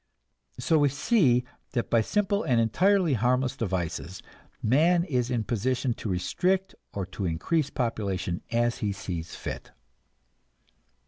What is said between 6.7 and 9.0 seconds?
or to increase population as he